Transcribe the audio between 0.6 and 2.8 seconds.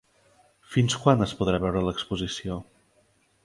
Fins quan es podrà veure l'exposició?